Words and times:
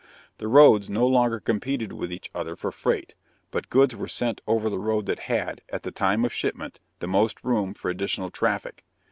The 0.39 0.47
roads 0.47 0.89
no 0.89 1.05
longer 1.05 1.39
competed 1.39 1.93
with 1.93 2.11
each 2.11 2.31
other 2.33 2.55
for 2.55 2.71
freight, 2.71 3.13
but 3.51 3.69
goods 3.69 3.95
were 3.95 4.07
sent 4.07 4.41
over 4.47 4.67
the 4.67 4.79
road 4.79 5.05
that 5.05 5.19
had, 5.29 5.61
at 5.69 5.83
the 5.83 5.91
time 5.91 6.25
of 6.25 6.33
shipment, 6.33 6.79
the 6.97 7.07
most 7.07 7.43
room 7.43 7.75
for 7.75 7.91
additional 7.91 8.31
traffic. 8.31 8.83